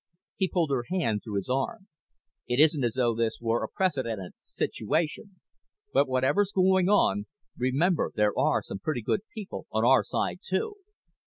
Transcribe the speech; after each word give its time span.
He 0.35 0.47
pulled 0.49 0.71
her 0.71 0.85
hand 0.89 1.21
through 1.23 1.35
his 1.35 1.47
arm. 1.47 1.87
"It 2.47 2.59
isn't 2.59 2.83
as 2.83 2.95
though 2.95 3.13
this 3.13 3.37
were 3.39 3.63
a 3.63 3.69
precedented 3.69 4.31
situation. 4.39 5.35
But 5.93 6.07
whatever's 6.07 6.51
going 6.51 6.89
on, 6.89 7.27
remember 7.55 8.11
there 8.15 8.33
are 8.35 8.63
some 8.63 8.79
pretty 8.79 9.03
good 9.03 9.21
people 9.31 9.67
on 9.69 9.85
our 9.85 10.03
side, 10.03 10.39
too." 10.43 10.77